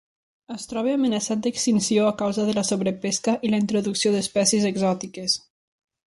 [0.53, 5.37] Es troba amenaçat d'extinció a causa de la sobrepesca i la introducció d'espècies exòtiques.